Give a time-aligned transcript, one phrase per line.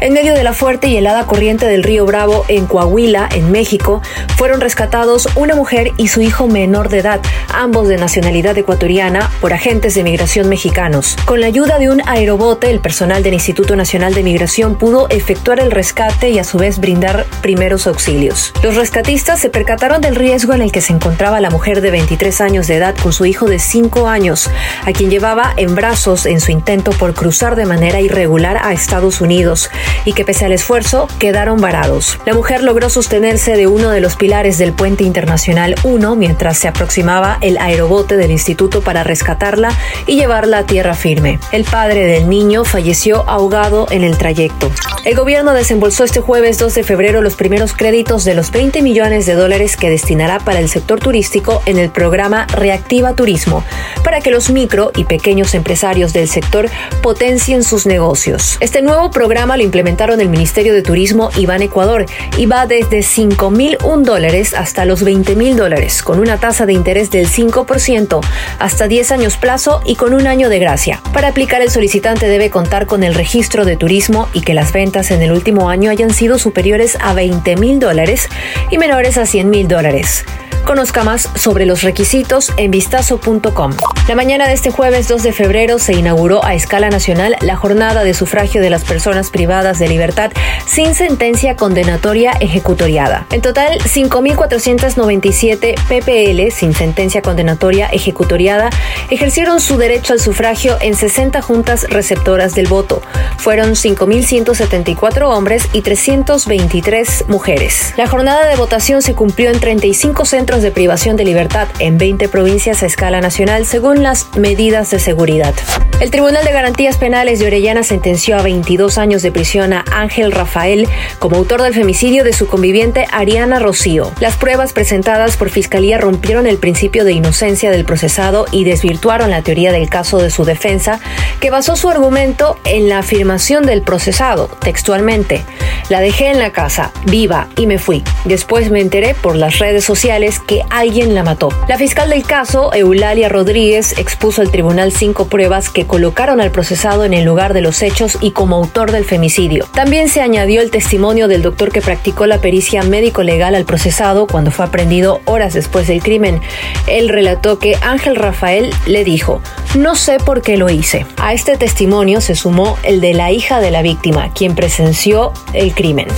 [0.00, 4.00] En medio de la fuerte y helada corriente del río Bravo en Coahuila, en México,
[4.36, 7.20] fueron rescatados una mujer y su hijo menor de edad,
[7.52, 11.16] ambos de nacionalidad ecuatoriana, por agentes de migración mexicanos.
[11.24, 15.58] Con la ayuda de un aerobote, el personal del Instituto Nacional de Migración pudo efectuar
[15.58, 18.52] el rescate y a su vez brindar primeros auxilios.
[18.62, 22.40] Los rescatistas se percataron del riesgo en el que se encontraba la mujer de 23
[22.40, 24.48] años de edad con su hijo de 5 años,
[24.86, 29.20] a quien llevaba en brazos en su intento por cruzar de manera irregular a Estados
[29.20, 29.68] Unidos
[30.04, 32.18] y que pese al esfuerzo quedaron varados.
[32.26, 36.68] La mujer logró sostenerse de uno de los pilares del puente internacional 1 mientras se
[36.68, 39.70] aproximaba el aerobote del instituto para rescatarla
[40.06, 41.38] y llevarla a tierra firme.
[41.52, 44.70] El padre del niño falleció ahogado en el trayecto.
[45.04, 49.26] El gobierno desembolsó este jueves 2 de febrero los primeros créditos de los 20 millones
[49.26, 53.64] de dólares que destinará para el sector turístico en el programa Reactiva Turismo,
[54.04, 56.68] para que los micro y pequeños empresarios del sector
[57.02, 58.56] potencien sus negocios.
[58.60, 62.04] Este nuevo programa lo implementaron el Ministerio de Turismo y Ban Ecuador
[62.36, 66.72] y va desde 5 mil dólares hasta los 20 mil dólares, con una tasa de
[66.72, 68.20] interés del 5%,
[68.58, 71.00] hasta 10 años plazo y con un año de gracia.
[71.12, 75.12] Para aplicar, el solicitante debe contar con el registro de turismo y que las ventas
[75.12, 78.28] en el último año hayan sido superiores a 20 mil dólares
[78.72, 80.24] y menores a 100 mil dólares.
[80.68, 83.72] Conozca más sobre los requisitos en vistazo.com.
[84.06, 88.04] La mañana de este jueves 2 de febrero se inauguró a escala nacional la jornada
[88.04, 90.30] de sufragio de las personas privadas de libertad
[90.66, 93.26] sin sentencia condenatoria ejecutoriada.
[93.30, 98.68] En total, 5.497 PPL sin sentencia condenatoria ejecutoriada
[99.08, 103.00] ejercieron su derecho al sufragio en 60 juntas receptoras del voto.
[103.38, 107.94] Fueron 5.174 hombres y 323 mujeres.
[107.96, 112.28] La jornada de votación se cumplió en 35 centros de privación de libertad en 20
[112.28, 115.54] provincias a escala nacional según las medidas de seguridad.
[116.00, 120.30] El Tribunal de Garantías Penales de Orellana sentenció a 22 años de prisión a Ángel
[120.30, 120.88] Rafael
[121.18, 124.12] como autor del femicidio de su conviviente Ariana Rocío.
[124.20, 129.42] Las pruebas presentadas por Fiscalía rompieron el principio de inocencia del procesado y desvirtuaron la
[129.42, 131.00] teoría del caso de su defensa,
[131.40, 135.42] que basó su argumento en la afirmación del procesado, textualmente.
[135.88, 138.04] La dejé en la casa, viva, y me fui.
[138.24, 141.50] Después me enteré por las redes sociales que alguien la mató.
[141.68, 147.04] La fiscal del caso, Eulalia Rodríguez, expuso al tribunal cinco pruebas que colocaron al procesado
[147.04, 149.66] en el lugar de los hechos y como autor del femicidio.
[149.74, 154.50] También se añadió el testimonio del doctor que practicó la pericia médico-legal al procesado cuando
[154.50, 156.40] fue aprendido horas después del crimen.
[156.86, 159.42] Él relató que Ángel Rafael le dijo,
[159.74, 161.04] no sé por qué lo hice.
[161.18, 165.74] A este testimonio se sumó el de la hija de la víctima, quien presenció el
[165.74, 166.08] crimen.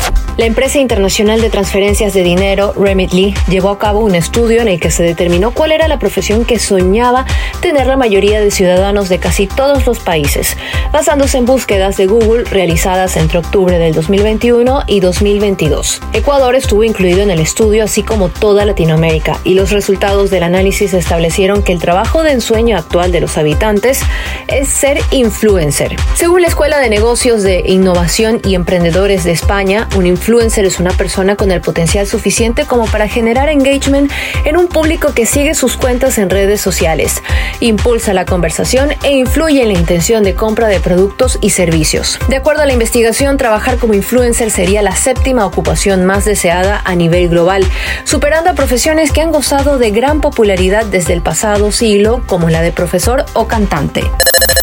[0.41, 4.81] La empresa internacional de transferencias de dinero, Remitly, llevó a cabo un estudio en el
[4.81, 7.27] que se determinó cuál era la profesión que soñaba
[7.61, 10.57] tener la mayoría de ciudadanos de casi todos los países,
[10.93, 16.01] basándose en búsquedas de Google realizadas entre octubre del 2021 y 2022.
[16.15, 20.95] Ecuador estuvo incluido en el estudio, así como toda Latinoamérica, y los resultados del análisis
[20.95, 24.01] establecieron que el trabajo de ensueño actual de los habitantes
[24.49, 25.97] es ser influencer.
[26.15, 30.93] Según la Escuela de Negocios de Innovación y Emprendedores de España, un influencer es una
[30.93, 34.13] persona con el potencial suficiente como para generar engagement
[34.45, 37.21] en un público que sigue sus cuentas en redes sociales,
[37.59, 42.17] impulsa la conversación e influye en la intención de compra de productos y servicios.
[42.29, 46.95] De acuerdo a la investigación, trabajar como influencer sería la séptima ocupación más deseada a
[46.95, 47.65] nivel global,
[48.05, 52.63] superando a profesiones que han gozado de gran popularidad desde el pasado siglo, como la
[52.63, 54.05] de profesor o cantante.